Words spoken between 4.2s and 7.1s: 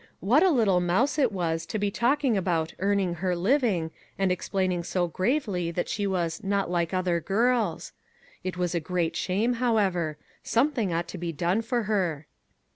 explaining so gravely that she was" not like 60 "I'LL DO MY